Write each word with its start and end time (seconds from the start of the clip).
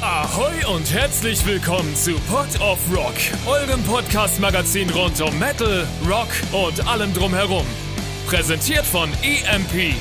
Ahoi 0.00 0.64
und 0.72 0.94
herzlich 0.94 1.44
willkommen 1.44 1.96
zu 1.96 2.12
Pod 2.30 2.60
of 2.60 2.78
Rock, 2.94 3.14
eurem 3.48 3.82
Podcast-Magazin 3.82 4.88
rund 4.90 5.20
um 5.20 5.36
Metal, 5.40 5.88
Rock 6.08 6.28
und 6.52 6.86
allem 6.86 7.12
drumherum. 7.12 7.66
Präsentiert 8.28 8.86
von 8.86 9.10
EMP. 9.24 9.96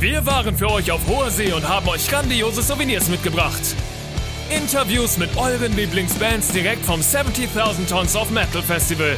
Wir 0.00 0.26
waren 0.26 0.58
für 0.58 0.68
euch 0.68 0.90
auf 0.90 1.06
hoher 1.06 1.30
See 1.30 1.52
und 1.52 1.68
haben 1.68 1.86
euch 1.88 2.08
grandiose 2.08 2.60
Souvenirs 2.60 3.08
mitgebracht. 3.08 3.76
Interviews 4.50 5.16
mit 5.16 5.30
euren 5.36 5.76
Lieblingsbands 5.76 6.48
direkt 6.48 6.84
vom 6.84 7.00
70.000 7.00 7.88
Tons 7.88 8.16
of 8.16 8.30
Metal 8.30 8.62
Festival. 8.62 9.16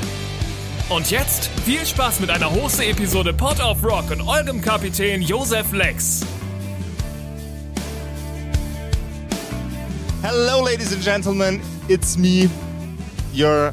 Und 0.91 1.11
jetzt 1.11 1.49
viel 1.65 1.87
Spaß 1.87 2.21
mit 2.21 2.29
einer 2.29 2.51
Hose-Episode 2.51 3.33
Pod 3.33 3.61
of 3.61 3.83
Rock 3.83 4.11
und 4.11 4.29
eurem 4.29 4.61
Kapitän 4.61 5.23
Josef 5.23 5.73
Lex. 5.73 6.21
Hello, 10.27 10.63
ladies 10.63 10.91
and 10.91 11.03
gentlemen. 11.03 11.61
It's 11.87 12.17
me, 12.17 12.49
your 13.35 13.73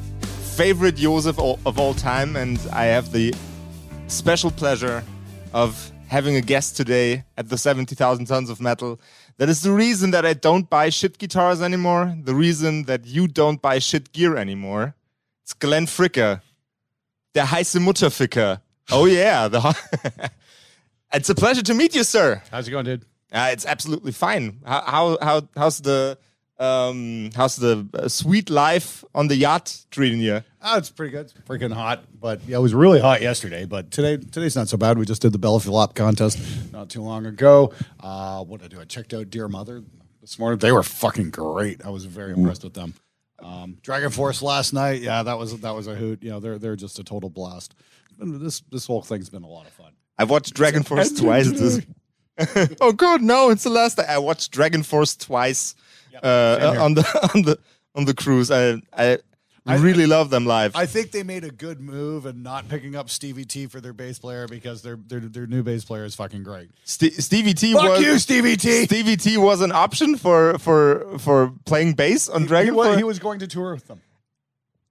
favorite 0.58 0.98
Joseph 0.98 1.40
of 1.40 1.80
all 1.80 1.94
time, 1.94 2.36
and 2.36 2.60
I 2.74 2.88
have 2.88 3.14
the 3.14 3.34
special 4.08 4.52
pleasure 4.52 5.02
of 5.54 5.94
having 6.10 6.36
a 6.36 6.42
guest 6.42 6.76
today 6.76 7.24
at 7.38 7.48
the 7.48 7.58
70,000 7.58 8.26
Tons 8.26 8.50
of 8.50 8.60
Metal. 8.60 9.00
That 9.38 9.48
is 9.48 9.62
the 9.62 9.72
reason 9.72 10.12
that 10.12 10.26
I 10.26 10.34
don't 10.34 10.70
buy 10.70 10.90
shit 10.90 11.18
guitars 11.20 11.62
anymore, 11.62 12.14
the 12.22 12.36
reason 12.36 12.84
that 12.84 13.06
you 13.06 13.30
don't 13.30 13.62
buy 13.62 13.80
shit 13.80 14.12
gear 14.12 14.36
anymore. 14.36 14.94
It's 15.44 15.54
Glenn 15.54 15.86
Fricker, 15.86 16.42
der 17.34 17.46
heiße 17.46 17.80
Mutterficker. 17.80 18.60
Oh, 18.92 19.06
yeah. 19.06 19.48
The 19.48 20.32
it's 21.14 21.30
a 21.30 21.36
pleasure 21.36 21.64
to 21.64 21.74
meet 21.74 21.96
you, 21.96 22.04
sir. 22.04 22.44
How's 22.52 22.68
it 22.68 22.72
going, 22.72 22.84
dude? 22.84 23.06
Uh, 23.32 23.52
it's 23.54 23.66
absolutely 23.66 24.12
fine. 24.12 24.60
How 24.66 24.82
how, 24.82 25.18
how 25.22 25.42
how's 25.56 25.80
the 25.80 26.18
um 26.62 27.32
how's 27.36 27.56
the 27.56 27.88
uh, 27.94 28.08
sweet 28.08 28.50
life 28.50 29.04
on 29.16 29.28
the 29.28 29.36
yacht 29.36 29.86
treating 29.90 30.20
you? 30.20 30.44
Oh, 30.62 30.78
it's 30.78 30.92
pretty 30.92 31.12
good. 31.12 31.26
It's 31.26 31.34
freaking 31.34 31.74
hot, 31.74 32.04
but 32.20 32.42
yeah, 32.48 32.58
it 32.58 32.62
was 32.62 32.74
really 32.74 33.02
hot 33.02 33.22
yesterday. 33.22 33.66
But 33.66 33.90
today, 33.90 34.18
today's 34.18 34.56
not 34.56 34.70
so 34.70 34.78
bad. 34.78 34.98
We 34.98 35.06
just 35.06 35.24
did 35.24 35.32
the 35.32 35.40
belly 35.40 35.60
flop 35.60 35.96
contest 35.96 36.38
not 36.72 36.90
too 36.90 37.02
long 37.02 37.26
ago. 37.26 37.74
Uh, 38.00 38.44
what 38.44 38.62
did 38.62 38.72
I 38.72 38.76
do? 38.76 38.82
I 38.82 38.86
checked 38.86 39.14
out 39.14 39.32
Dear 39.32 39.48
Mother 39.48 39.84
this 40.22 40.38
morning. 40.38 40.60
They 40.60 40.72
were 40.72 40.84
fucking 40.84 41.32
great. 41.32 41.84
I 41.84 41.90
was 41.90 42.06
very 42.06 42.34
impressed 42.34 42.64
with 42.64 42.76
them. 42.76 42.94
Um, 43.40 43.78
DragonForce 43.82 44.44
last 44.44 44.72
night. 44.72 45.02
Yeah, 45.02 45.24
that 45.24 45.40
was 45.40 45.60
that 45.62 45.74
was 45.74 45.88
a 45.88 45.96
hoot. 45.96 46.22
You 46.22 46.30
know, 46.30 46.40
they're 46.40 46.60
they're 46.60 46.76
just 46.76 47.00
a 47.00 47.04
total 47.04 47.32
blast. 47.32 47.74
And 48.20 48.40
this 48.40 48.62
this 48.72 48.86
whole 48.86 49.02
thing's 49.02 49.30
been 49.30 49.44
a 49.44 49.50
lot 49.50 49.66
of 49.66 49.74
fun. 49.74 49.94
I've 50.18 50.30
watched 50.30 50.54
DragonForce 50.54 51.20
twice. 51.20 51.50
This. 51.50 51.82
oh 52.82 52.92
god, 52.92 53.22
no! 53.22 53.50
It's 53.50 53.64
the 53.64 53.70
last. 53.70 54.00
I 54.00 54.20
watched 54.20 54.54
DragonForce 54.54 55.18
twice 55.20 55.76
uh, 56.24 56.76
on 56.80 56.94
the 56.96 57.30
on 57.36 57.42
the 57.44 57.60
on 57.96 58.06
the 58.06 58.14
cruise. 58.14 58.50
I 58.52 58.82
I, 58.96 59.18
I- 59.66 59.78
really 59.78 60.08
love 60.08 60.30
them 60.32 60.46
live. 60.46 60.76
I 60.76 60.86
think 60.88 61.12
they 61.12 61.22
made 61.24 61.44
a 61.44 61.52
good 61.52 61.80
move 61.80 62.26
and 62.26 62.42
not 62.44 62.68
picking 62.68 62.96
up 62.96 63.10
Stevie 63.10 63.46
T 63.46 63.68
for 63.68 63.80
their 63.80 63.94
bass 63.94 64.18
player 64.20 64.48
because 64.48 64.82
their 64.82 64.96
their 64.96 65.20
their 65.20 65.46
new 65.48 65.62
bass 65.64 65.86
player 65.86 66.04
is 66.06 66.16
fucking 66.16 66.44
great. 66.44 66.70
St- 66.84 67.14
Stevie 67.14 67.54
T 67.54 67.74
Fuck 67.74 67.84
was 67.84 68.02
you, 68.02 68.18
Stevie 68.18 68.58
T. 68.58 68.86
Stevie 68.86 69.18
T 69.18 69.38
was 69.38 69.62
an 69.62 69.72
option 69.72 70.16
for 70.18 70.58
for 70.58 71.18
for 71.20 71.54
playing 71.66 71.94
bass 71.94 72.28
on 72.30 72.46
Dragon 72.46 72.74
he, 72.74 72.78
was, 72.78 72.98
he 72.98 73.04
was 73.04 73.20
going 73.20 73.40
to 73.40 73.48
tour 73.48 73.74
with 73.74 73.88
them 73.88 74.02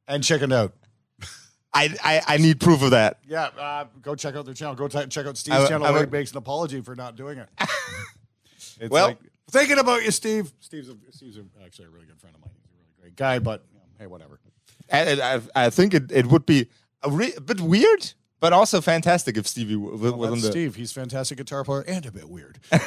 and 0.06 0.22
chickened 0.22 0.52
out. 0.52 0.72
I, 1.74 1.94
I 2.04 2.22
I 2.34 2.36
need 2.36 2.60
proof 2.60 2.82
of 2.82 2.90
that. 2.92 3.18
Yeah, 3.28 3.44
uh, 3.58 3.84
go 4.02 4.14
check 4.14 4.34
out 4.36 4.44
their 4.44 4.54
channel. 4.54 4.74
Go 4.76 4.86
check 4.88 5.26
out 5.26 5.36
Steve's 5.36 5.56
I- 5.56 5.68
channel 5.68 5.86
I- 5.86 5.90
where 5.90 6.04
he 6.04 6.10
makes 6.10 6.30
an 6.32 6.38
apology 6.38 6.80
for 6.80 6.94
not 6.94 7.16
doing 7.16 7.38
it. 7.38 7.48
it's 8.80 8.90
Well- 8.90 9.08
like, 9.08 9.18
thinking 9.50 9.78
about 9.78 10.02
you, 10.04 10.10
Steve. 10.10 10.52
Steve's 10.60 10.88
a, 10.88 10.96
Steve's 11.10 11.36
a, 11.36 11.44
actually 11.64 11.86
a 11.86 11.90
really 11.90 12.06
good 12.06 12.18
friend 12.20 12.34
of 12.34 12.40
mine. 12.42 12.50
He's 12.62 12.70
a 12.72 12.78
really 12.78 12.94
great 13.00 13.16
guy, 13.16 13.38
but 13.38 13.64
you 13.72 13.78
know, 13.78 13.84
hey, 13.98 14.06
whatever. 14.06 14.40
And 14.88 15.20
I, 15.20 15.40
I 15.54 15.70
think 15.70 15.94
it, 15.94 16.10
it 16.10 16.26
would 16.26 16.46
be 16.46 16.68
a, 17.02 17.10
re- 17.10 17.34
a 17.36 17.40
bit 17.40 17.60
weird, 17.60 18.12
but 18.40 18.52
also 18.52 18.80
fantastic 18.80 19.36
if 19.36 19.46
Stevie 19.46 19.74
w- 19.74 19.96
Well, 19.96 20.16
was 20.16 20.26
on 20.28 20.32
that's 20.34 20.42
the. 20.46 20.50
Steve. 20.50 20.74
He's 20.76 20.92
fantastic 20.92 21.38
guitar 21.38 21.62
player 21.64 21.82
and 21.86 22.06
a 22.06 22.12
bit 22.12 22.28
weird. 22.28 22.58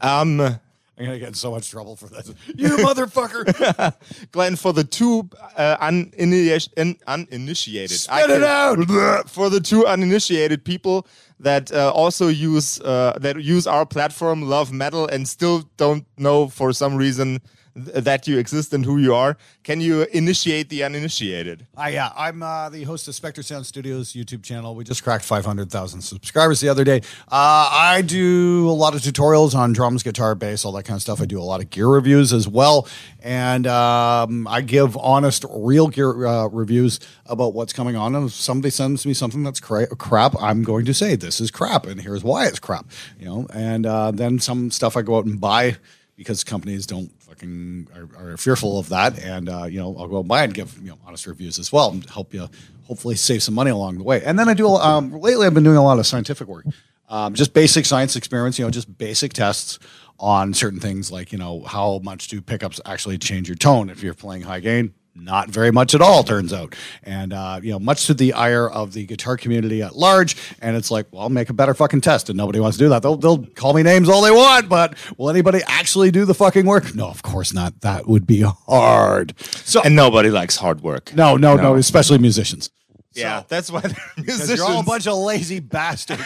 Um, 0.00 0.58
I'm 1.00 1.06
gonna 1.06 1.18
get 1.18 1.28
in 1.28 1.34
so 1.34 1.50
much 1.50 1.70
trouble 1.70 1.96
for 1.96 2.08
this. 2.08 2.28
You 2.54 2.68
motherfucker! 2.76 3.94
Glenn, 4.32 4.54
for 4.56 4.74
the 4.74 4.84
two 4.84 5.30
uh, 5.56 5.78
uniniti- 5.78 6.68
in- 6.76 6.98
uninitiated, 7.06 7.98
Spit 7.98 8.28
it 8.28 8.42
out! 8.42 8.78
For 9.30 9.48
the 9.48 9.60
two 9.60 9.86
uninitiated 9.86 10.62
people 10.62 11.06
that 11.38 11.72
uh, 11.72 11.90
also 11.90 12.28
use 12.28 12.80
uh, 12.82 13.16
that 13.18 13.42
use 13.42 13.66
our 13.66 13.86
platform, 13.86 14.42
love 14.42 14.72
metal, 14.72 15.06
and 15.06 15.26
still 15.26 15.70
don't 15.78 16.04
know 16.18 16.48
for 16.48 16.70
some 16.74 16.96
reason 16.96 17.40
th- 17.74 18.04
that 18.04 18.26
you 18.26 18.38
exist 18.38 18.72
and 18.72 18.84
who 18.84 18.98
you 18.98 19.14
are, 19.14 19.36
can 19.62 19.80
you 19.80 20.02
initiate 20.12 20.68
the 20.68 20.82
uninitiated? 20.82 21.66
Uh, 21.76 21.90
yeah, 21.92 22.10
I'm 22.16 22.42
uh, 22.42 22.68
the 22.68 22.84
host 22.84 23.08
of 23.08 23.14
Spectre 23.14 23.42
Sound 23.42 23.66
Studios 23.66 24.12
YouTube 24.12 24.42
channel. 24.42 24.74
We 24.74 24.84
just 24.84 25.04
cracked 25.04 25.24
500,000 25.24 26.00
subscribers 26.00 26.60
the 26.60 26.68
other 26.68 26.84
day. 26.84 26.98
Uh, 27.28 27.68
I 27.72 28.02
do 28.04 28.68
a 28.68 28.72
lot 28.72 28.94
of 28.94 29.00
tutorials 29.00 29.54
on 29.54 29.72
drums, 29.72 30.02
guitar, 30.02 30.34
bass, 30.34 30.64
all 30.64 30.72
that 30.72 30.84
kind 30.84 30.96
of 30.96 31.02
stuff. 31.02 31.20
I 31.20 31.26
do 31.26 31.40
a 31.40 31.42
lot 31.42 31.60
of 31.60 31.70
gear 31.70 31.88
reviews 31.88 32.32
as 32.32 32.48
well. 32.48 32.88
And 33.22 33.66
um, 33.66 34.46
I 34.48 34.60
give 34.62 34.96
honest, 34.96 35.44
real 35.50 35.88
gear 35.88 36.26
uh, 36.26 36.46
reviews 36.48 37.00
about 37.26 37.54
what's 37.54 37.72
coming 37.72 37.96
on. 37.96 38.14
And 38.14 38.28
if 38.28 38.34
somebody 38.34 38.70
sends 38.70 39.06
me 39.06 39.14
something 39.14 39.42
that's 39.42 39.60
cra- 39.60 39.94
crap, 39.96 40.34
I'm 40.40 40.62
going 40.62 40.84
to 40.86 40.94
say, 40.94 41.16
this 41.16 41.40
is 41.40 41.50
crap, 41.50 41.86
and 41.86 42.00
here's 42.00 42.24
why 42.24 42.46
it's 42.46 42.58
crap. 42.58 42.86
You 43.18 43.26
know, 43.26 43.46
and 43.52 43.86
uh, 43.86 44.10
then 44.10 44.38
some 44.38 44.70
stuff 44.70 44.96
I 44.96 45.02
go 45.02 45.16
out 45.16 45.26
and 45.26 45.40
buy 45.40 45.76
because 46.20 46.44
companies 46.44 46.84
don't 46.84 47.10
fucking 47.22 47.88
are, 47.96 48.32
are 48.32 48.36
fearful 48.36 48.78
of 48.78 48.90
that, 48.90 49.18
and 49.18 49.48
uh, 49.48 49.64
you 49.64 49.80
know 49.80 49.96
I'll 49.98 50.06
go 50.06 50.22
buy 50.22 50.44
and 50.44 50.52
give 50.52 50.76
you 50.82 50.90
know 50.90 50.98
honest 51.06 51.26
reviews 51.26 51.58
as 51.58 51.72
well 51.72 51.92
and 51.92 52.04
help 52.10 52.34
you 52.34 52.46
hopefully 52.86 53.14
save 53.14 53.42
some 53.42 53.54
money 53.54 53.70
along 53.70 53.96
the 53.96 54.04
way. 54.04 54.22
And 54.22 54.38
then 54.38 54.46
I 54.46 54.52
do 54.52 54.68
um, 54.68 55.12
lately 55.12 55.46
I've 55.46 55.54
been 55.54 55.64
doing 55.64 55.78
a 55.78 55.82
lot 55.82 55.98
of 55.98 56.06
scientific 56.06 56.46
work, 56.46 56.66
um, 57.08 57.32
just 57.32 57.54
basic 57.54 57.86
science 57.86 58.16
experiments, 58.16 58.58
you 58.58 58.66
know, 58.66 58.70
just 58.70 58.98
basic 58.98 59.32
tests 59.32 59.78
on 60.18 60.52
certain 60.52 60.78
things 60.78 61.10
like 61.10 61.32
you 61.32 61.38
know 61.38 61.62
how 61.62 62.00
much 62.02 62.28
do 62.28 62.42
pickups 62.42 62.82
actually 62.84 63.16
change 63.16 63.48
your 63.48 63.56
tone 63.56 63.88
if 63.88 64.02
you're 64.02 64.12
playing 64.12 64.42
high 64.42 64.60
gain. 64.60 64.92
Not 65.14 65.50
very 65.50 65.70
much 65.72 65.94
at 65.94 66.00
all, 66.00 66.22
turns 66.22 66.52
out, 66.52 66.74
and 67.02 67.32
uh, 67.32 67.60
you 67.62 67.72
know, 67.72 67.78
much 67.80 68.06
to 68.06 68.14
the 68.14 68.32
ire 68.32 68.70
of 68.70 68.92
the 68.92 69.04
guitar 69.06 69.36
community 69.36 69.82
at 69.82 69.96
large. 69.96 70.36
And 70.62 70.76
it's 70.76 70.90
like, 70.90 71.06
well, 71.10 71.28
make 71.28 71.50
a 71.50 71.52
better 71.52 71.74
fucking 71.74 72.00
test, 72.00 72.28
and 72.30 72.36
nobody 72.36 72.60
wants 72.60 72.78
to 72.78 72.84
do 72.84 72.88
that. 72.90 73.02
They'll 73.02 73.16
they'll 73.16 73.44
call 73.44 73.74
me 73.74 73.82
names 73.82 74.08
all 74.08 74.22
they 74.22 74.30
want, 74.30 74.68
but 74.68 74.96
will 75.18 75.28
anybody 75.28 75.60
actually 75.66 76.10
do 76.10 76.24
the 76.24 76.32
fucking 76.34 76.64
work? 76.64 76.94
No, 76.94 77.08
of 77.08 77.22
course 77.22 77.52
not. 77.52 77.80
That 77.80 78.06
would 78.06 78.26
be 78.26 78.42
hard. 78.42 79.38
So 79.40 79.82
And 79.82 79.96
nobody 79.96 80.30
likes 80.30 80.56
hard 80.56 80.80
work. 80.80 81.12
no, 81.14 81.36
no, 81.36 81.56
no, 81.56 81.74
especially 81.74 82.18
musicians. 82.18 82.70
Yeah, 83.12 83.42
that's 83.48 83.70
why 83.70 83.80
they're 83.80 83.96
musicians. 84.16 84.58
you're 84.58 84.66
all 84.66 84.80
a 84.80 84.84
bunch 84.84 85.08
of 85.08 85.14
lazy 85.18 85.58
bastards. 85.58 86.22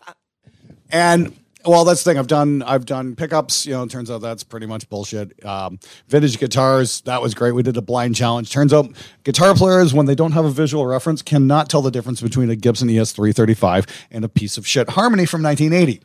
and 0.90 1.36
well, 1.64 1.84
that's 1.84 2.02
the 2.04 2.10
thing. 2.10 2.18
I've 2.18 2.26
done 2.26 2.62
I've 2.62 2.84
done 2.86 3.14
pickups. 3.16 3.66
You 3.66 3.72
know, 3.72 3.82
it 3.84 3.90
turns 3.90 4.10
out 4.10 4.20
that's 4.20 4.42
pretty 4.44 4.66
much 4.66 4.88
bullshit. 4.88 5.44
Um, 5.44 5.78
vintage 6.08 6.38
guitars, 6.38 7.00
that 7.02 7.20
was 7.22 7.34
great. 7.34 7.52
We 7.52 7.62
did 7.62 7.76
a 7.76 7.82
blind 7.82 8.14
challenge. 8.16 8.50
Turns 8.50 8.72
out 8.72 8.88
guitar 9.24 9.54
players, 9.54 9.92
when 9.94 10.06
they 10.06 10.14
don't 10.14 10.32
have 10.32 10.44
a 10.44 10.50
visual 10.50 10.86
reference, 10.86 11.22
cannot 11.22 11.68
tell 11.70 11.82
the 11.82 11.90
difference 11.90 12.20
between 12.20 12.50
a 12.50 12.56
Gibson 12.56 12.88
E 12.90 12.98
ES 12.98 13.12
335 13.12 13.86
and 14.10 14.24
a 14.24 14.28
piece 14.28 14.56
of 14.58 14.66
shit 14.66 14.90
Harmony 14.90 15.26
from 15.26 15.42
1980. 15.42 16.02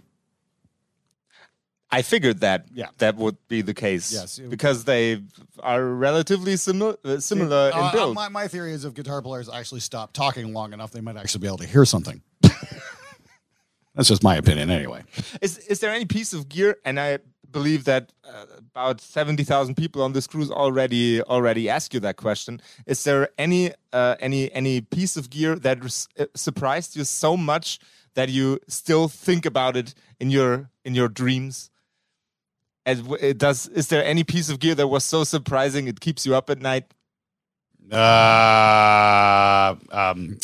I 1.90 2.02
figured 2.02 2.42
that 2.42 2.66
Yeah. 2.74 2.88
that 2.98 3.16
would 3.16 3.38
be 3.48 3.62
the 3.62 3.74
case. 3.74 4.12
Yes. 4.14 4.40
because 4.40 4.84
they 4.84 5.24
are 5.60 5.82
relatively 5.86 6.58
similar 6.58 6.98
uh, 7.06 7.20
similar 7.20 7.72
Uh, 7.74 7.86
in 7.88 7.92
build. 7.94 8.14
my, 8.16 8.28
my 8.28 8.48
theory 8.50 8.74
is 8.74 8.84
if 8.84 8.94
guitar 8.94 9.22
players 9.22 9.48
actually 9.50 9.80
stop 9.80 10.12
talking 10.12 10.52
long 10.54 10.74
enough, 10.74 10.92
they 10.92 11.00
might 11.00 11.16
actually 11.16 11.40
be 11.42 11.48
able 11.48 11.60
to 11.60 11.66
hear 11.68 11.86
something. 11.86 12.22
That's 13.98 14.10
just 14.10 14.24
my 14.24 14.36
opinion, 14.36 14.70
anyway. 14.70 15.04
Is 15.42 15.58
is 15.58 15.80
there 15.80 15.92
any 15.92 16.06
piece 16.06 16.32
of 16.32 16.48
gear? 16.48 16.78
And 16.86 17.00
I 17.00 17.18
believe 17.50 17.86
that 17.86 18.14
uh, 18.24 18.46
about 18.76 19.02
seventy 19.02 19.44
thousand 19.44 19.74
people 19.76 20.04
on 20.04 20.14
this 20.14 20.28
cruise 20.28 20.52
already 20.52 21.22
already 21.24 21.68
asked 21.68 21.96
you 21.96 22.00
that 22.02 22.16
question. 22.16 22.62
Is 22.86 23.04
there 23.04 23.30
any 23.40 23.74
uh, 23.92 24.16
any 24.20 24.54
any 24.54 24.82
piece 24.82 25.18
of 25.18 25.32
gear 25.32 25.56
that 25.56 25.80
uh, 26.20 26.26
surprised 26.36 26.96
you 26.96 27.06
so 27.06 27.36
much 27.36 27.80
that 28.14 28.30
you 28.30 28.60
still 28.68 29.08
think 29.08 29.48
about 29.48 29.76
it 29.76 29.96
in 30.20 30.30
your 30.30 30.70
in 30.86 30.94
your 30.94 31.10
dreams? 31.10 31.72
And 32.86 33.18
it 33.20 33.40
does 33.40 33.68
is 33.70 33.88
there 33.88 34.06
any 34.06 34.24
piece 34.24 34.50
of 34.52 34.60
gear 34.60 34.76
that 34.76 34.90
was 34.90 35.04
so 35.04 35.24
surprising 35.24 35.88
it 35.88 36.00
keeps 36.02 36.24
you 36.24 36.36
up 36.36 36.52
at 36.52 36.62
night? 36.62 36.94
Uh, 37.92 39.76
um, 39.92 40.38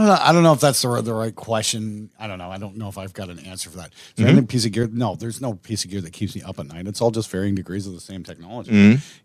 I 0.00 0.06
don't 0.06 0.16
know. 0.16 0.24
I 0.24 0.32
don't 0.32 0.42
know 0.42 0.52
if 0.52 0.60
that's 0.60 0.82
the 0.82 0.88
right, 0.88 1.04
the 1.04 1.12
right 1.12 1.34
question. 1.34 2.10
I 2.18 2.26
don't 2.26 2.38
know. 2.38 2.50
I 2.50 2.56
don't 2.58 2.76
know 2.76 2.88
if 2.88 2.96
I've 2.96 3.12
got 3.12 3.28
an 3.28 3.38
answer 3.40 3.68
for 3.68 3.76
that. 3.78 3.92
Is 3.92 4.14
there 4.16 4.28
any 4.28 4.42
piece 4.46 4.64
of 4.64 4.72
gear? 4.72 4.88
No, 4.90 5.14
there's 5.14 5.40
no 5.40 5.54
piece 5.54 5.84
of 5.84 5.90
gear 5.90 6.00
that 6.00 6.12
keeps 6.12 6.34
me 6.34 6.42
up 6.42 6.58
at 6.58 6.66
night. 6.66 6.86
It's 6.86 7.00
all 7.02 7.10
just 7.10 7.30
varying 7.30 7.54
degrees 7.54 7.86
of 7.86 7.92
the 7.92 8.00
same 8.00 8.22
technology. 8.22 8.72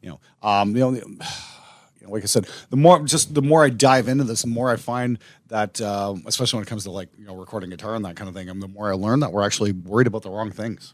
You 0.01 0.10
know, 0.10 0.19
um, 0.44 0.74
the 0.74 0.83
only. 0.83 1.01
You 2.01 2.07
know, 2.07 2.13
like 2.13 2.24
I 2.24 2.25
said, 2.27 2.45
the 2.69 2.75
more 2.75 3.01
just 3.04 3.33
the 3.33 3.42
more 3.42 3.63
I 3.63 3.69
dive 3.69 4.10
into 4.10 4.25
this, 4.25 4.42
the 4.42 4.50
more 4.50 4.69
I 4.69 4.75
find 4.75 5.18
that, 5.48 5.80
um, 5.81 6.24
especially 6.27 6.57
when 6.57 6.63
it 6.68 6.69
comes 6.69 6.83
to 6.83 6.92
like 6.92 7.07
you 7.18 7.25
know 7.25 7.36
recording 7.36 7.69
guitar 7.69 7.95
and 7.95 8.04
that 8.06 8.16
kind 8.18 8.27
of 8.27 8.36
thing, 8.36 8.48
and 8.50 8.62
the 8.62 8.68
more 8.68 8.92
I 8.92 8.95
learn 8.95 9.22
that 9.22 9.31
we're 9.31 9.44
actually 9.44 9.72
worried 9.72 10.06
about 10.06 10.22
the 10.22 10.30
wrong 10.30 10.51
things. 10.51 10.94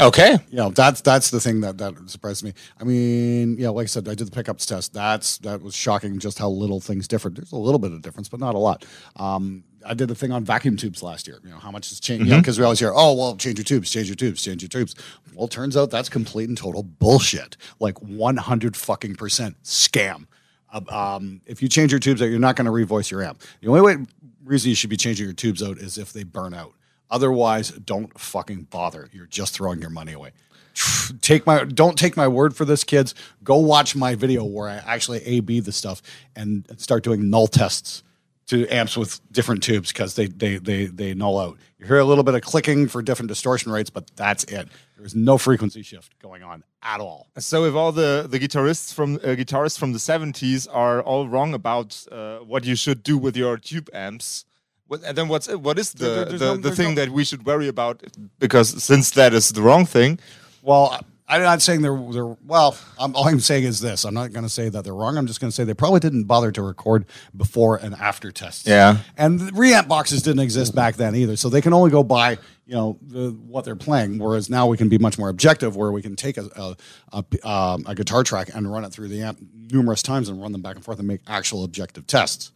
Okay. 0.00 0.38
You 0.48 0.56
know, 0.56 0.70
that's 0.70 1.02
that's 1.02 1.30
the 1.30 1.40
thing 1.40 1.60
that 1.60 1.76
that 1.78 2.08
surprised 2.08 2.42
me. 2.42 2.54
I 2.80 2.84
mean, 2.84 3.58
yeah, 3.58 3.68
like 3.68 3.84
I 3.84 3.86
said, 3.86 4.08
I 4.08 4.14
did 4.14 4.26
the 4.26 4.30
pickups 4.30 4.64
test. 4.64 4.94
That's 4.94 5.38
that 5.38 5.60
was 5.60 5.74
shocking 5.74 6.18
just 6.18 6.38
how 6.38 6.48
little 6.48 6.80
things 6.80 7.06
differed. 7.06 7.36
There's 7.36 7.52
a 7.52 7.56
little 7.56 7.78
bit 7.78 7.92
of 7.92 8.00
difference, 8.00 8.28
but 8.28 8.40
not 8.40 8.54
a 8.54 8.58
lot. 8.58 8.86
Um, 9.16 9.64
I 9.84 9.94
did 9.94 10.10
a 10.10 10.14
thing 10.14 10.32
on 10.32 10.44
vacuum 10.44 10.76
tubes 10.76 11.02
last 11.02 11.26
year. 11.26 11.40
You 11.44 11.50
know, 11.50 11.58
how 11.58 11.70
much 11.70 11.90
has 11.90 12.00
changed? 12.00 12.26
Mm-hmm. 12.26 12.38
Because 12.38 12.58
we 12.58 12.64
always 12.64 12.78
hear, 12.78 12.92
oh, 12.94 13.14
well, 13.14 13.36
change 13.36 13.58
your 13.58 13.64
tubes, 13.64 13.90
change 13.90 14.08
your 14.08 14.16
tubes, 14.16 14.42
change 14.42 14.62
your 14.62 14.68
tubes. 14.68 14.94
Well, 15.34 15.46
it 15.46 15.50
turns 15.50 15.76
out 15.76 15.90
that's 15.90 16.08
complete 16.08 16.48
and 16.48 16.56
total 16.56 16.82
bullshit. 16.82 17.56
Like 17.80 18.00
100 18.00 18.76
fucking 18.76 19.16
percent 19.16 19.62
scam. 19.62 20.26
Um, 20.88 21.42
if 21.44 21.60
you 21.60 21.68
change 21.68 21.92
your 21.92 21.98
tubes 21.98 22.22
out, 22.22 22.26
you're 22.26 22.38
not 22.38 22.56
going 22.56 22.66
to 22.66 22.72
revoice 22.72 23.10
your 23.10 23.22
amp. 23.22 23.42
The 23.60 23.68
only 23.68 23.82
way 23.82 24.06
reason 24.44 24.70
you 24.70 24.74
should 24.74 24.90
be 24.90 24.96
changing 24.96 25.26
your 25.26 25.34
tubes 25.34 25.62
out 25.62 25.78
is 25.78 25.98
if 25.98 26.12
they 26.12 26.24
burn 26.24 26.54
out. 26.54 26.72
Otherwise, 27.12 27.70
don't 27.70 28.18
fucking 28.18 28.64
bother. 28.70 29.08
You're 29.12 29.26
just 29.26 29.54
throwing 29.54 29.80
your 29.80 29.90
money 29.90 30.14
away. 30.14 30.32
Take 31.20 31.46
my 31.46 31.64
don't 31.64 31.98
take 31.98 32.16
my 32.16 32.26
word 32.26 32.56
for 32.56 32.64
this, 32.64 32.82
kids. 32.82 33.14
Go 33.44 33.58
watch 33.58 33.94
my 33.94 34.14
video 34.14 34.42
where 34.44 34.68
I 34.68 34.76
actually 34.76 35.18
A 35.24 35.40
B 35.40 35.60
the 35.60 35.70
stuff 35.70 36.00
and 36.34 36.66
start 36.78 37.04
doing 37.04 37.28
null 37.28 37.46
tests 37.46 38.02
to 38.46 38.66
amps 38.68 38.96
with 38.96 39.20
different 39.30 39.62
tubes 39.62 39.92
because 39.92 40.14
they 40.14 40.26
they 40.26 40.56
they 40.56 40.86
they 40.86 41.12
null 41.12 41.38
out. 41.38 41.58
You 41.78 41.86
hear 41.86 41.98
a 41.98 42.04
little 42.04 42.24
bit 42.24 42.34
of 42.34 42.40
clicking 42.40 42.88
for 42.88 43.02
different 43.02 43.28
distortion 43.28 43.70
rates, 43.70 43.90
but 43.90 44.10
that's 44.16 44.44
it. 44.44 44.68
There's 44.96 45.14
no 45.14 45.36
frequency 45.36 45.82
shift 45.82 46.18
going 46.18 46.42
on 46.42 46.64
at 46.82 47.00
all. 47.00 47.28
So 47.38 47.64
if 47.64 47.74
all 47.74 47.92
the 47.92 48.26
the 48.28 48.40
guitarists 48.40 48.94
from 48.94 49.16
uh, 49.16 49.36
guitarists 49.36 49.78
from 49.78 49.92
the 49.92 49.98
70s 49.98 50.66
are 50.72 51.02
all 51.02 51.28
wrong 51.28 51.52
about 51.52 52.06
uh, 52.10 52.38
what 52.38 52.64
you 52.64 52.74
should 52.74 53.02
do 53.02 53.18
with 53.18 53.36
your 53.36 53.58
tube 53.58 53.90
amps, 53.92 54.46
and 55.04 55.16
then 55.16 55.28
what's 55.28 55.48
what 55.48 55.78
is 55.78 55.92
the 55.92 56.04
There- 56.04 56.24
there's 56.26 56.40
the, 56.40 56.46
no- 56.54 56.56
the 56.56 56.74
thing 56.76 56.94
no- 56.94 57.04
that 57.04 57.10
we 57.10 57.24
should 57.24 57.44
worry 57.46 57.68
about? 57.68 58.02
Because 58.38 58.82
since 58.82 59.10
that 59.12 59.32
is 59.34 59.50
the 59.50 59.62
wrong 59.62 59.86
thing, 59.86 60.18
Well, 60.62 60.98
I'm 61.28 61.40
not 61.42 61.62
saying 61.62 61.80
they're 61.82 61.98
they're 62.10 62.36
well. 62.44 62.76
I'm, 62.98 63.14
all 63.16 63.26
I'm 63.26 63.40
saying 63.40 63.64
is 63.64 63.80
this: 63.80 64.04
I'm 64.04 64.12
not 64.12 64.32
going 64.32 64.44
to 64.44 64.50
say 64.50 64.68
that 64.68 64.84
they're 64.84 64.94
wrong. 64.94 65.16
I'm 65.16 65.26
just 65.26 65.40
going 65.40 65.50
to 65.50 65.54
say 65.54 65.64
they 65.64 65.72
probably 65.72 66.00
didn't 66.00 66.24
bother 66.24 66.52
to 66.52 66.60
record 66.62 67.06
before 67.34 67.76
and 67.76 67.94
after 67.94 68.30
tests. 68.30 68.66
Yeah. 68.66 68.98
and 69.16 69.40
the 69.40 69.50
reamp 69.52 69.88
boxes 69.88 70.20
didn't 70.22 70.40
exist 70.40 70.74
back 70.74 70.96
then 70.96 71.14
either, 71.14 71.36
so 71.36 71.48
they 71.48 71.62
can 71.62 71.72
only 71.72 71.90
go 71.90 72.02
by 72.02 72.32
you 72.66 72.74
know 72.74 72.98
the, 73.00 73.30
what 73.48 73.64
they're 73.64 73.76
playing. 73.76 74.18
Whereas 74.18 74.50
now 74.50 74.66
we 74.66 74.76
can 74.76 74.88
be 74.90 74.98
much 74.98 75.16
more 75.18 75.30
objective, 75.30 75.74
where 75.74 75.90
we 75.90 76.02
can 76.02 76.16
take 76.16 76.36
a 76.36 76.50
a, 76.54 76.76
a, 77.42 77.48
um, 77.48 77.84
a 77.86 77.94
guitar 77.94 78.22
track 78.24 78.50
and 78.54 78.70
run 78.70 78.84
it 78.84 78.92
through 78.92 79.08
the 79.08 79.22
amp 79.22 79.38
numerous 79.70 80.02
times 80.02 80.28
and 80.28 80.38
run 80.42 80.52
them 80.52 80.60
back 80.60 80.74
and 80.76 80.84
forth 80.84 80.98
and 80.98 81.08
make 81.08 81.20
actual 81.28 81.64
objective 81.64 82.06
tests. 82.06 82.50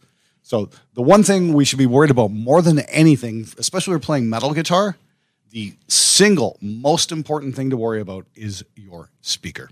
So 0.47 0.69
the 0.93 1.01
one 1.01 1.23
thing 1.23 1.51
we 1.51 1.65
should 1.65 1.77
be 1.77 1.85
worried 1.85 2.09
about 2.09 2.31
more 2.31 2.61
than 2.61 2.79
anything, 2.79 3.45
especially 3.57 3.91
when 3.91 3.99
we're 3.99 4.05
playing 4.05 4.29
metal 4.29 4.53
guitar, 4.53 4.95
the 5.49 5.75
single 5.89 6.57
most 6.61 7.11
important 7.11 7.53
thing 7.53 7.69
to 7.69 7.75
worry 7.75 7.99
about 7.99 8.25
is 8.33 8.63
your 8.73 9.09
speaker. 9.19 9.69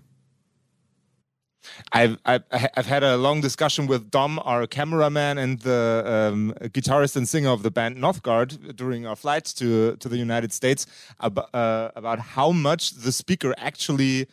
I've, 1.93 2.17
I've 2.25 2.43
I've 2.51 2.85
had 2.85 3.03
a 3.03 3.15
long 3.15 3.39
discussion 3.39 3.87
with 3.87 4.11
Dom, 4.11 4.37
our 4.43 4.67
cameraman, 4.67 5.37
and 5.37 5.59
the 5.61 6.03
um, 6.05 6.53
guitarist 6.77 7.15
and 7.15 7.27
singer 7.27 7.51
of 7.51 7.63
the 7.63 7.71
band 7.71 7.95
Nothgard 7.95 8.75
during 8.75 9.07
our 9.07 9.15
flight 9.15 9.45
to 9.59 9.95
to 9.95 10.09
the 10.09 10.17
United 10.17 10.51
States 10.51 10.85
about, 11.21 11.49
uh, 11.53 11.91
about 11.95 12.19
how 12.19 12.51
much 12.51 12.91
the 12.91 13.13
speaker 13.13 13.53
actually 13.57 14.27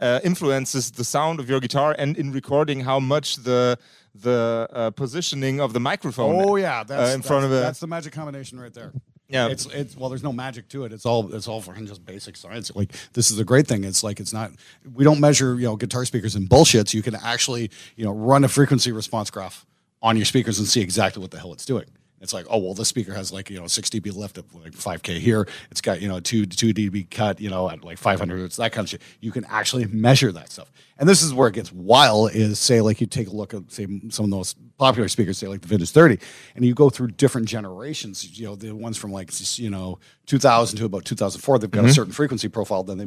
uh, 0.00 0.20
influences 0.22 0.92
the 0.92 1.04
sound 1.04 1.40
of 1.40 1.50
your 1.50 1.60
guitar, 1.60 1.94
and 1.98 2.16
in 2.16 2.30
recording 2.30 2.80
how 2.80 3.00
much 3.00 3.36
the 3.42 3.76
the 4.14 4.68
uh, 4.72 4.90
positioning 4.90 5.60
of 5.60 5.72
the 5.72 5.80
microphone. 5.80 6.42
Oh 6.42 6.56
yeah, 6.56 6.84
that's 6.84 7.12
uh, 7.12 7.14
in 7.14 7.22
front 7.22 7.44
of 7.44 7.52
a 7.52 7.56
that's 7.56 7.80
the 7.80 7.86
magic 7.86 8.12
combination 8.12 8.58
right 8.60 8.72
there. 8.72 8.92
Yeah. 9.28 9.48
it's 9.48 9.66
it's 9.66 9.96
well, 9.96 10.08
there's 10.08 10.22
no 10.22 10.32
magic 10.32 10.68
to 10.70 10.84
it. 10.84 10.92
It's 10.92 11.04
all 11.04 11.34
it's 11.34 11.48
all 11.48 11.60
fucking 11.60 11.86
just 11.86 12.04
basic 12.04 12.36
science. 12.36 12.74
Like 12.74 12.92
this 13.12 13.30
is 13.30 13.36
the 13.36 13.44
great 13.44 13.66
thing. 13.66 13.84
It's 13.84 14.02
like 14.02 14.20
it's 14.20 14.32
not. 14.32 14.52
We 14.94 15.04
don't 15.04 15.20
measure 15.20 15.54
you 15.56 15.66
know 15.66 15.76
guitar 15.76 16.04
speakers 16.04 16.34
in 16.34 16.48
bullshits. 16.48 16.94
You 16.94 17.02
can 17.02 17.14
actually 17.14 17.70
you 17.96 18.04
know 18.04 18.12
run 18.12 18.44
a 18.44 18.48
frequency 18.48 18.90
response 18.90 19.30
graph 19.30 19.66
on 20.00 20.16
your 20.16 20.24
speakers 20.24 20.58
and 20.58 20.66
see 20.66 20.80
exactly 20.80 21.20
what 21.20 21.30
the 21.30 21.38
hell 21.38 21.52
it's 21.52 21.66
doing. 21.66 21.84
It's 22.20 22.32
like, 22.32 22.46
oh 22.50 22.58
well, 22.58 22.74
this 22.74 22.88
speaker 22.88 23.14
has 23.14 23.32
like 23.32 23.50
you 23.50 23.60
know 23.60 23.66
6 23.66 23.90
dB 23.90 24.14
lift 24.14 24.38
at 24.38 24.44
like 24.54 24.72
5k 24.72 25.18
here. 25.18 25.46
It's 25.70 25.80
got 25.80 26.00
you 26.00 26.08
know 26.08 26.20
two 26.20 26.46
two 26.46 26.74
dB 26.74 27.10
cut 27.10 27.40
you 27.40 27.50
know 27.50 27.70
at 27.70 27.84
like 27.84 27.98
500. 27.98 28.40
It's 28.40 28.56
that 28.56 28.72
kind 28.72 28.84
of 28.84 28.90
shit. 28.90 29.02
You 29.20 29.32
can 29.32 29.44
actually 29.46 29.86
measure 29.86 30.32
that 30.32 30.50
stuff. 30.50 30.70
And 30.98 31.08
this 31.08 31.22
is 31.22 31.32
where 31.32 31.48
it 31.48 31.54
gets 31.54 31.72
wild. 31.72 32.32
Is 32.32 32.58
say 32.58 32.80
like 32.80 33.00
you 33.00 33.06
take 33.06 33.28
a 33.28 33.32
look 33.32 33.54
at 33.54 33.70
say 33.70 33.86
some 34.08 34.24
of 34.24 34.30
the 34.30 34.36
most 34.36 34.56
popular 34.78 35.08
speakers, 35.08 35.38
say 35.38 35.46
like 35.46 35.60
the 35.60 35.68
Vintage 35.68 35.90
30, 35.90 36.18
and 36.56 36.64
you 36.64 36.74
go 36.74 36.90
through 36.90 37.08
different 37.08 37.48
generations. 37.48 38.38
You 38.38 38.46
know 38.46 38.56
the 38.56 38.72
ones 38.72 38.96
from 38.96 39.12
like 39.12 39.30
you 39.58 39.70
know 39.70 39.98
2000 40.26 40.78
to 40.78 40.84
about 40.84 41.04
2004. 41.04 41.58
They've 41.58 41.70
got 41.70 41.80
a 41.80 41.82
mm-hmm. 41.84 41.92
certain 41.92 42.12
frequency 42.12 42.48
profile. 42.48 42.82
Then 42.82 42.98
they 42.98 43.04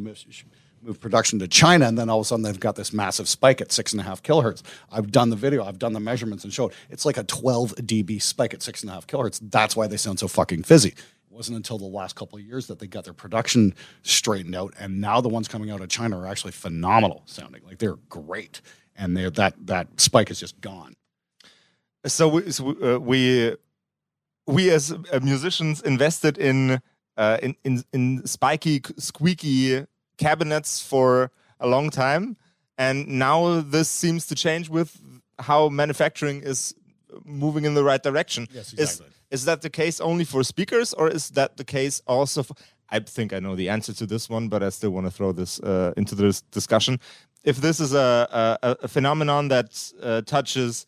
move 0.83 0.99
production 0.99 1.39
to 1.39 1.47
China, 1.47 1.87
and 1.87 1.97
then 1.97 2.09
all 2.09 2.19
of 2.19 2.25
a 2.25 2.27
sudden 2.27 2.43
they've 2.43 2.59
got 2.59 2.75
this 2.75 2.93
massive 2.93 3.27
spike 3.27 3.61
at 3.61 3.71
six 3.71 3.93
and 3.93 3.99
a 3.99 4.03
half 4.03 4.23
kilohertz. 4.23 4.61
I've 4.91 5.11
done 5.11 5.29
the 5.29 5.35
video, 5.35 5.63
I've 5.63 5.79
done 5.79 5.93
the 5.93 5.99
measurements 5.99 6.43
and 6.43 6.53
showed 6.53 6.73
it's 6.89 7.05
like 7.05 7.17
a 7.17 7.23
12 7.23 7.75
dB 7.75 8.21
spike 8.21 8.53
at 8.53 8.61
six 8.61 8.81
and 8.81 8.89
a 8.89 8.93
half 8.93 9.07
kilohertz. 9.07 9.39
That's 9.41 9.75
why 9.75 9.87
they 9.87 9.97
sound 9.97 10.19
so 10.19 10.27
fucking 10.27 10.63
fizzy. 10.63 10.89
It 10.89 10.95
wasn't 11.29 11.57
until 11.57 11.77
the 11.77 11.85
last 11.85 12.15
couple 12.15 12.37
of 12.37 12.43
years 12.43 12.67
that 12.67 12.79
they 12.79 12.87
got 12.87 13.05
their 13.05 13.13
production 13.13 13.73
straightened 14.03 14.55
out, 14.55 14.73
and 14.79 14.99
now 14.99 15.21
the 15.21 15.29
ones 15.29 15.47
coming 15.47 15.71
out 15.71 15.81
of 15.81 15.89
China 15.89 16.19
are 16.19 16.27
actually 16.27 16.51
phenomenal 16.51 17.23
sounding. 17.25 17.61
Like 17.65 17.77
they're 17.77 17.97
great, 18.09 18.61
and 18.95 19.15
they're 19.15 19.31
that 19.31 19.55
that 19.67 19.99
spike 19.99 20.29
is 20.29 20.39
just 20.39 20.59
gone. 20.61 20.95
so 22.05 22.27
we 22.27 22.51
so, 22.51 22.95
uh, 22.95 22.99
we 22.99 23.55
we 24.47 24.69
as 24.71 24.91
uh, 24.91 25.19
musicians 25.21 25.81
invested 25.81 26.37
in 26.37 26.81
uh, 27.17 27.37
in, 27.41 27.55
in 27.63 27.83
in 27.93 28.25
spiky 28.25 28.81
squeaky 28.97 29.85
cabinets 30.25 30.71
for 30.91 31.07
a 31.59 31.68
long 31.68 31.89
time 31.89 32.23
and 32.77 33.07
now 33.07 33.62
this 33.75 33.89
seems 34.01 34.21
to 34.27 34.35
change 34.35 34.65
with 34.77 34.89
how 35.47 35.69
manufacturing 35.69 36.38
is 36.51 36.73
moving 37.44 37.65
in 37.69 37.73
the 37.79 37.83
right 37.91 38.03
direction 38.09 38.41
Yes, 38.53 38.68
is 38.73 38.79
exactly. 38.79 39.07
is 39.35 39.41
that 39.45 39.59
the 39.62 39.69
case 39.69 39.97
only 40.09 40.25
for 40.25 40.44
speakers 40.44 40.94
or 41.00 41.06
is 41.18 41.23
that 41.31 41.50
the 41.57 41.63
case 41.77 42.01
also 42.07 42.44
for 42.44 42.56
I 42.97 43.00
think 43.00 43.31
I 43.33 43.39
know 43.45 43.56
the 43.56 43.69
answer 43.69 43.94
to 43.94 44.06
this 44.06 44.29
one, 44.29 44.50
but 44.50 44.62
I 44.62 44.69
still 44.69 44.91
want 44.91 45.06
to 45.07 45.12
throw 45.18 45.31
this 45.33 45.62
uh, 45.62 45.94
into 45.95 46.13
this 46.13 46.41
discussion. 46.51 47.00
If 47.51 47.57
this 47.62 47.79
is 47.79 47.94
a, 47.94 48.57
a, 48.62 48.75
a 48.83 48.88
phenomenon 48.88 49.47
that 49.47 49.94
uh, 50.03 50.21
touches 50.35 50.85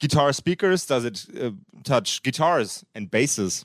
guitar 0.00 0.32
speakers? 0.32 0.86
Does 0.86 1.04
it 1.04 1.26
uh, 1.40 1.50
touch 1.84 2.22
guitars 2.22 2.84
and 2.94 3.10
basses? 3.10 3.64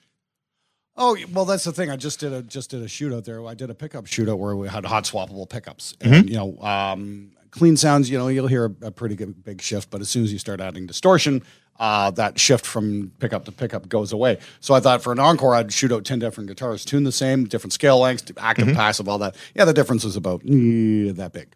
Oh 1.03 1.17
well, 1.33 1.45
that's 1.45 1.63
the 1.63 1.71
thing. 1.71 1.89
I 1.89 1.95
just 1.95 2.19
did 2.19 2.31
a 2.31 2.43
just 2.43 2.69
did 2.69 2.83
a 2.83 2.85
shootout 2.85 3.25
there. 3.25 3.43
I 3.47 3.55
did 3.55 3.71
a 3.71 3.73
pickup 3.73 4.05
shootout 4.05 4.37
where 4.37 4.55
we 4.55 4.67
had 4.67 4.85
hot 4.85 5.05
swappable 5.05 5.49
pickups, 5.49 5.95
and 5.99 6.29
you 6.29 6.35
know, 6.35 6.55
um, 6.59 7.31
clean 7.49 7.75
sounds. 7.75 8.07
You 8.07 8.19
know, 8.19 8.27
you'll 8.27 8.45
hear 8.45 8.65
a, 8.65 8.85
a 8.85 8.91
pretty 8.91 9.15
good 9.15 9.43
big 9.43 9.63
shift, 9.63 9.89
but 9.89 9.99
as 9.99 10.09
soon 10.09 10.23
as 10.23 10.31
you 10.31 10.37
start 10.37 10.61
adding 10.61 10.85
distortion, 10.85 11.41
uh, 11.79 12.11
that 12.11 12.39
shift 12.39 12.67
from 12.67 13.11
pickup 13.17 13.45
to 13.45 13.51
pickup 13.51 13.89
goes 13.89 14.13
away. 14.13 14.37
So 14.59 14.75
I 14.75 14.79
thought 14.79 15.01
for 15.01 15.11
an 15.11 15.17
encore, 15.17 15.55
I'd 15.55 15.73
shoot 15.73 15.91
out 15.91 16.05
ten 16.05 16.19
different 16.19 16.47
guitars, 16.47 16.85
tune 16.85 17.03
the 17.03 17.11
same, 17.11 17.45
different 17.45 17.73
scale 17.73 17.97
lengths, 17.97 18.31
active, 18.37 18.67
passive, 18.75 19.09
all 19.09 19.17
that. 19.17 19.35
Yeah, 19.55 19.65
the 19.65 19.73
difference 19.73 20.03
is 20.03 20.15
about 20.15 20.43
eh, 20.45 21.13
that 21.13 21.31
big. 21.33 21.55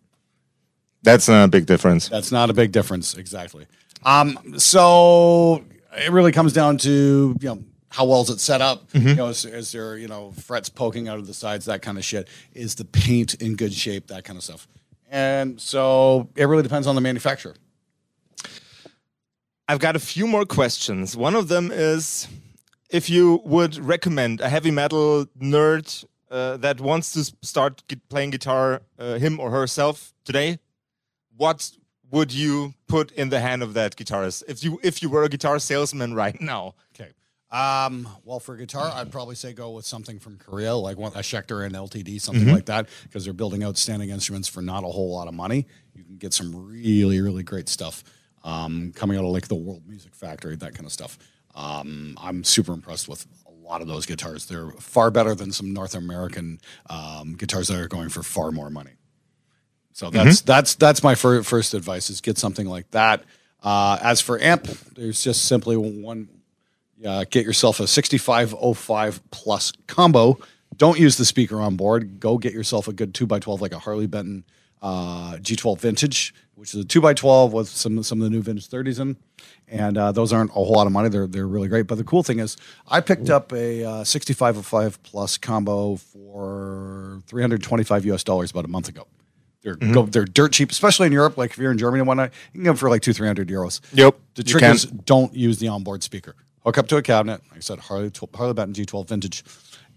That's 1.04 1.28
not 1.28 1.44
a 1.44 1.48
big 1.50 1.68
difference. 1.68 2.10
That's 2.10 2.32
not 2.32 2.50
a 2.50 2.54
big 2.54 2.72
difference, 2.72 3.14
exactly. 3.14 3.68
Um, 4.04 4.58
so 4.58 5.64
it 5.96 6.12
really 6.12 6.32
comes 6.32 6.52
down 6.52 6.80
to 6.80 7.38
you 7.40 7.48
know 7.48 7.64
how 7.96 8.04
well 8.04 8.22
is 8.22 8.30
it 8.30 8.42
set 8.42 8.62
up? 8.62 8.84
You 8.94 9.16
know, 9.16 9.28
is, 9.28 9.46
is 9.46 9.72
there 9.72 9.98
you 9.98 10.10
know 10.10 10.32
frets 10.32 10.68
poking 10.68 11.08
out 11.08 11.18
of 11.18 11.28
the 11.28 11.34
sides, 11.34 11.66
that 11.66 11.82
kind 11.82 11.98
of 11.98 12.04
shit? 12.04 12.28
Is 12.54 12.76
the 12.76 12.84
paint 12.84 13.36
in 13.36 13.56
good 13.56 13.74
shape? 13.74 14.08
That 14.08 14.26
kind 14.26 14.38
of 14.38 14.44
stuff. 14.44 14.68
And 15.10 15.62
so 15.62 16.28
it 16.36 16.46
really 16.46 16.64
depends 16.64 16.88
on 16.88 16.96
the 16.96 17.02
manufacturer. 17.02 17.56
I've 19.70 19.80
got 19.80 19.96
a 19.96 20.00
few 20.00 20.28
more 20.28 20.46
questions. 20.46 21.16
One 21.16 21.36
of 21.36 21.48
them 21.48 21.72
is 21.72 22.28
if 22.90 23.10
you 23.10 23.42
would 23.46 23.78
recommend 23.78 24.42
a 24.42 24.50
heavy 24.50 24.72
metal 24.72 25.26
nerd 25.40 26.06
uh, 26.30 26.58
that 26.58 26.82
wants 26.82 27.14
to 27.14 27.34
start 27.42 27.82
playing 28.10 28.32
guitar, 28.32 28.82
uh, 29.00 29.16
him 29.16 29.40
or 29.40 29.52
herself 29.52 30.14
today, 30.26 30.60
what 31.38 31.72
would 32.12 32.34
you 32.34 32.74
put 32.88 33.12
in 33.12 33.30
the 33.30 33.40
hand 33.40 33.64
of 33.64 33.74
that 33.74 33.96
guitarist 33.96 34.44
if 34.50 34.64
you 34.64 34.80
if 34.84 35.02
you 35.02 35.10
were 35.10 35.24
a 35.24 35.30
guitar 35.30 35.60
salesman 35.60 36.14
right 36.24 36.42
now? 36.42 36.76
Okay. 36.94 37.12
Um, 37.56 38.10
well, 38.26 38.42
for 38.42 38.58
guitar, 38.58 38.92
I'd 38.94 39.14
probably 39.14 39.36
say 39.36 39.54
go 39.54 39.72
with 39.72 39.86
something 39.86 40.20
from 40.20 40.38
Korea, 40.38 40.76
like 40.76 40.98
one, 40.98 41.14
a 41.14 41.20
Schecter 41.20 41.66
and 41.66 41.74
LTD, 41.74 42.20
something 42.20 42.52
like 42.52 42.66
that, 42.66 42.90
because 43.04 43.24
they're 43.24 43.34
building 43.34 43.64
outstanding 43.64 44.10
instruments 44.10 44.50
for 44.50 44.62
not 44.62 44.84
a 44.84 44.88
whole 44.88 45.14
lot 45.14 45.30
of 45.30 45.34
money. 45.34 45.66
You 45.94 46.04
can 46.04 46.18
get 46.18 46.34
some 46.34 46.54
really, 46.54 47.22
really 47.22 47.44
great 47.44 47.70
stuff 47.70 48.04
um, 48.44 48.92
coming 48.94 49.18
out 49.18 49.24
of 49.24 49.32
like 49.32 49.48
the 49.48 49.56
World 49.56 49.84
Music 49.88 50.14
Factory, 50.14 50.58
that 50.58 50.76
kind 50.76 50.86
of 50.86 50.92
stuff. 50.92 51.18
Um, 51.56 52.18
I'm 52.22 52.44
super 52.44 52.74
impressed 52.74 53.08
with 53.08 53.26
a 53.48 53.52
lot 53.52 53.82
of 53.82 53.88
those 53.88 54.06
guitars. 54.06 54.48
They're 54.48 54.72
far 54.72 55.10
better 55.10 55.34
than 55.34 55.54
some 55.54 55.72
North 55.72 55.96
American 55.96 56.60
um, 56.90 57.36
guitars 57.36 57.70
that 57.70 57.80
are 57.80 57.88
going 57.88 58.10
for 58.10 58.22
far 58.22 58.52
more 58.52 58.70
money. 58.70 58.98
So 59.94 60.10
that's 60.10 60.42
that's 60.42 60.76
that's 60.76 61.04
my 61.04 61.16
fir- 61.16 61.42
first 61.44 61.74
advice: 61.74 62.10
is 62.10 62.20
get 62.20 62.38
something 62.38 62.68
like 62.68 62.92
that. 62.92 63.24
Uh, 63.64 63.98
as 64.02 64.20
for 64.20 64.38
amp, 64.42 64.66
there's 64.96 65.24
just 65.24 65.46
simply 65.46 65.78
one 65.78 66.28
uh, 67.06 67.26
get 67.30 67.46
yourself 67.46 67.80
a 67.80 67.88
6505 67.88 69.32
plus 69.32 69.72
combo 69.88 70.38
don't 70.78 71.00
use 71.00 71.16
the 71.18 71.24
speaker 71.26 71.62
on 71.62 71.76
board. 71.78 72.20
Go 72.20 72.38
get 72.38 72.52
yourself 72.54 72.88
a 72.90 72.94
good 72.94 73.14
two 73.14 73.28
x 73.32 73.46
twelve, 73.46 73.62
like 73.62 73.72
a 73.72 73.80
Harley 73.80 74.08
Benton 74.08 74.44
uh, 74.82 75.38
G12 75.38 75.80
Vintage, 75.80 76.34
which 76.56 76.74
is 76.74 76.82
a 76.82 76.84
two 76.84 77.08
x 77.08 77.22
twelve 77.22 77.54
with 77.54 77.70
some 77.70 78.02
some 78.04 78.20
of 78.20 78.26
the 78.26 78.30
new 78.30 78.42
vintage 78.42 78.68
thirties 78.68 79.00
in, 79.00 79.16
and 79.70 79.98
uh, 79.98 80.12
those 80.12 80.34
aren't 80.34 80.52
a 80.52 80.54
whole 80.54 80.74
lot 80.74 80.86
of 80.86 80.92
money. 80.92 81.08
They're 81.10 81.28
they're 81.28 81.48
really 81.48 81.70
great. 81.70 81.88
But 81.88 81.96
the 81.98 82.04
cool 82.04 82.24
thing 82.24 82.40
is, 82.40 82.58
I 82.90 83.00
picked 83.00 83.30
up 83.30 83.54
a 83.54 83.86
uh, 83.86 84.04
6505 84.04 85.02
plus 85.04 85.38
combo 85.38 85.96
for 85.96 87.22
325 87.28 88.06
US 88.08 88.24
dollars 88.24 88.52
about 88.52 88.66
a 88.66 88.70
month 88.70 88.90
ago. 88.90 89.08
They're 89.62 89.76
Mm-hmm. 89.76 89.94
go, 89.94 90.06
they're 90.06 90.26
dirt 90.26 90.52
cheap, 90.52 90.72
especially 90.72 91.08
in 91.08 91.14
Europe. 91.14 91.38
Like 91.38 91.52
if 91.52 91.58
you're 91.58 91.72
in 91.72 91.78
Germany 91.78 92.02
and 92.02 92.08
whatnot, 92.08 92.32
you 92.54 92.60
can 92.60 92.64
get 92.64 92.70
them 92.72 92.76
for 92.78 92.90
like 92.90 93.02
two 93.02 93.14
three 93.14 93.28
hundred 93.28 93.48
euros. 93.48 93.80
Yep, 93.94 94.20
The 94.36 94.44
trick 94.44 94.64
is 94.64 94.86
don't 94.86 95.34
use 95.34 95.58
the 95.60 95.70
onboard 95.70 96.04
speaker. 96.04 96.36
Hook 96.66 96.78
up 96.78 96.88
to 96.88 96.98
a 96.98 97.02
cabinet. 97.02 97.42
Like 97.50 97.58
I 97.58 97.60
said, 97.62 97.80
Harley 97.80 98.12
Harley 98.34 98.54
Benton 98.54 98.86
G12 98.86 99.08
Vintage, 99.08 99.44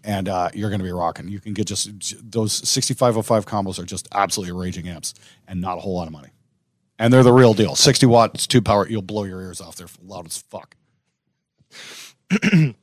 and 0.05 0.29
uh, 0.29 0.51
you're 0.53 0.69
going 0.69 0.81
to 0.81 0.85
be 0.85 0.93
rocking. 0.93 1.29
You 1.29 1.41
can 1.41 1.55
get 1.55 1.67
just 1.67 1.91
those 2.31 2.53
6505 2.69 3.47
combos 3.47 3.79
are 3.79 3.87
just 3.87 4.07
absolutely 4.13 4.55
raging 4.55 4.87
amps, 4.89 5.15
and 5.47 5.61
not 5.61 5.79
a 5.79 5.81
whole 5.81 5.95
lot 5.95 6.07
of 6.07 6.13
money. 6.13 6.29
And 6.99 7.13
they're 7.13 7.23
the 7.23 7.33
real 7.33 7.55
deal. 7.55 7.77
60 7.77 8.07
watts, 8.07 8.47
two 8.47 8.61
power. 8.61 8.87
You'll 8.89 9.03
blow 9.03 9.25
your 9.25 9.41
ears 9.41 9.61
off. 9.61 9.77
They're 9.77 9.87
loud 10.05 10.27
as 10.27 10.39
fuck. 10.39 10.77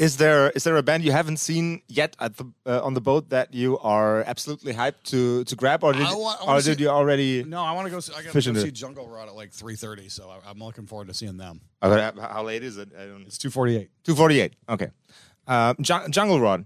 Is 0.00 0.16
there 0.16 0.48
is 0.56 0.64
there 0.64 0.76
a 0.78 0.82
band 0.82 1.04
you 1.04 1.12
haven't 1.12 1.36
seen 1.36 1.82
yet 1.86 2.16
at 2.18 2.36
the 2.38 2.44
uh, 2.64 2.80
on 2.82 2.94
the 2.94 3.02
boat 3.02 3.28
that 3.30 3.52
you 3.52 3.78
are 3.80 4.22
absolutely 4.26 4.72
hyped 4.72 5.02
to 5.12 5.44
to 5.44 5.54
grab, 5.56 5.84
or 5.84 5.92
did, 5.92 6.06
I 6.06 6.14
wa- 6.14 6.36
I 6.40 6.44
wanna 6.46 6.58
or 6.58 6.62
did 6.62 6.78
see- 6.78 6.84
you 6.84 6.88
already? 6.88 7.44
No, 7.44 7.60
I 7.62 7.72
want 7.72 7.84
to 7.86 7.90
go. 7.90 8.00
See, 8.00 8.14
I 8.16 8.22
got 8.22 8.32
to 8.32 8.48
in 8.48 8.54
go 8.54 8.60
it. 8.60 8.64
see 8.64 8.70
Jungle 8.70 9.06
Rot 9.08 9.28
at 9.28 9.34
like 9.34 9.50
3:30, 9.52 10.10
so 10.10 10.30
I, 10.30 10.38
I'm 10.48 10.58
looking 10.58 10.86
forward 10.86 11.08
to 11.08 11.14
seeing 11.14 11.36
them. 11.36 11.60
Okay, 11.82 12.10
how 12.18 12.42
late 12.42 12.62
is 12.64 12.78
it? 12.78 12.88
I 12.98 13.04
don't. 13.06 13.26
It's 13.26 13.36
2:48. 13.36 13.88
Two 14.02 14.14
forty 14.14 14.40
eight. 14.40 14.54
Okay. 14.70 14.88
Um, 15.46 15.76
Jun- 15.82 16.10
Jungle 16.10 16.40
Rot. 16.40 16.60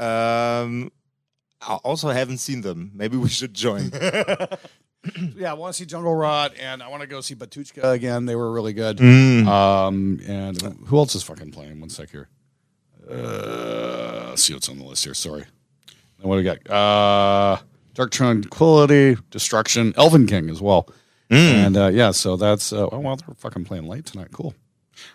Um, 0.00 0.90
I 1.62 1.74
also 1.84 2.08
haven't 2.10 2.38
seen 2.38 2.62
them. 2.62 2.90
Maybe 2.94 3.16
we 3.16 3.28
should 3.28 3.54
join. 3.54 3.92
Yeah, 5.36 5.52
I 5.52 5.54
want 5.54 5.72
to 5.72 5.78
see 5.78 5.86
Jungle 5.86 6.16
Rot, 6.16 6.54
and 6.60 6.82
I 6.82 6.88
want 6.88 7.00
to 7.02 7.06
go 7.06 7.20
see 7.20 7.36
Batushka 7.36 7.92
again. 7.92 8.26
They 8.26 8.34
were 8.34 8.50
really 8.50 8.72
good. 8.72 8.96
Mm. 8.98 9.46
Um, 9.46 10.18
and 10.26 10.60
who 10.86 10.98
else 10.98 11.14
is 11.14 11.22
fucking 11.22 11.52
playing? 11.52 11.78
One 11.78 11.90
sec 11.90 12.10
here. 12.10 12.28
Uh, 13.10 14.34
see 14.36 14.52
what's 14.54 14.68
on 14.68 14.78
the 14.78 14.84
list 14.84 15.04
here. 15.04 15.14
Sorry. 15.14 15.44
And 16.18 16.28
what 16.28 16.36
do 16.36 16.38
we 16.38 16.42
got? 16.44 16.70
Uh, 16.70 17.58
Dark 17.94 18.10
Tranquillity, 18.10 19.16
Destruction, 19.30 19.92
Elvenking 19.94 20.50
as 20.50 20.60
well. 20.60 20.88
And 21.28 21.76
uh, 21.76 21.88
yeah, 21.88 22.12
so 22.12 22.36
that's 22.36 22.72
uh, 22.72 22.88
oh 22.92 22.98
well, 23.00 23.16
they're 23.16 23.34
fucking 23.34 23.64
playing 23.64 23.88
late 23.88 24.06
tonight. 24.06 24.28
Cool, 24.32 24.54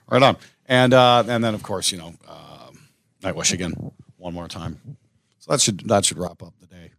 right 0.09 0.21
on. 0.21 0.35
And 0.65 0.93
uh, 0.93 1.23
and 1.25 1.41
then 1.43 1.53
of 1.53 1.63
course 1.63 1.91
you 1.91 1.97
know 1.99 2.13
um, 2.27 2.79
Nightwish 3.21 3.53
again 3.53 3.73
one 4.17 4.33
more 4.33 4.49
time. 4.49 4.79
So 5.39 5.51
that 5.51 5.61
should 5.61 5.87
that 5.87 6.03
should 6.03 6.17
wrap 6.17 6.43
up 6.43 6.53
the 6.59 6.67
day. 6.67 6.91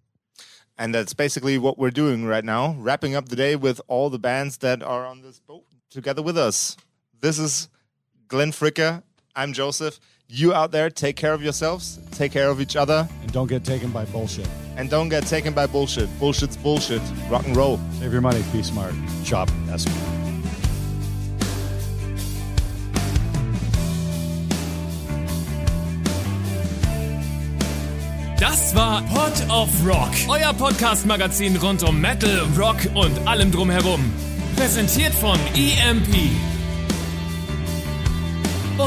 and 0.79 0.95
that's 0.95 1.13
basically 1.13 1.59
what 1.59 1.79
we're 1.79 1.91
doing 1.91 2.25
right 2.25 2.45
now, 2.45 2.75
wrapping 2.79 3.15
up 3.15 3.29
the 3.29 3.37
day 3.37 3.55
with 3.55 3.81
all 3.87 4.09
the 4.09 4.19
bands 4.19 4.57
that 4.59 4.83
are 4.83 5.05
on 5.07 5.21
this 5.21 5.41
boat 5.41 5.65
together 5.91 6.23
with 6.23 6.39
us. 6.39 6.77
This 7.21 7.39
is 7.39 7.69
Glenn 8.29 8.51
Fricker. 8.51 9.03
I'm 9.37 9.53
Joseph. 9.53 10.01
You 10.35 10.55
out 10.55 10.71
there, 10.73 10.89
take 10.89 11.17
care 11.17 11.35
of 11.35 11.43
yourselves, 11.43 11.99
take 12.13 12.33
care 12.33 12.49
of 12.49 12.59
each 12.61 12.75
other, 12.75 13.07
And 13.23 13.31
don't 13.33 13.49
get 13.49 13.65
taken 13.65 13.91
by 13.91 14.07
bullshit. 14.07 14.49
and 14.79 14.89
don't 14.89 15.11
get 15.11 15.27
taken 15.27 15.53
by 15.53 15.67
bullshit. 15.67 16.09
Bullshit's 16.19 16.57
bullshit. 16.57 17.03
Rock 17.31 17.47
and 17.47 17.55
roll. 17.55 17.79
Save 18.01 18.13
your 18.13 18.23
money. 18.23 18.43
Be 18.53 18.63
smart. 18.63 18.95
Shop. 19.25 19.51
That's 19.67 19.85
Das 28.39 28.75
war 28.75 29.03
Pod 29.13 29.33
of 29.51 29.69
Rock, 29.87 30.11
euer 30.29 30.53
Podcast-Magazin 30.55 31.57
rund 31.57 31.83
um 31.85 32.01
Metal, 32.01 32.41
Rock 32.59 32.79
und 32.95 33.27
allem 33.27 33.53
drumherum. 33.53 34.13
Präsentiert 34.57 35.15
von 35.15 35.39
EMP. 35.55 36.52